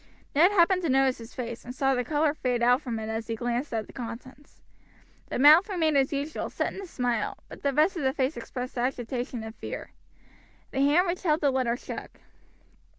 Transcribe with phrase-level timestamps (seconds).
[0.33, 3.27] Ned happened to notice his face, and saw the color fade out from it as
[3.27, 4.63] he glanced at the contents.
[5.29, 8.35] The mouth remained as usual, set in a smile, but the rest of the face
[8.35, 9.91] expressed agitation and fear.
[10.71, 12.19] The hand which held the letter shook.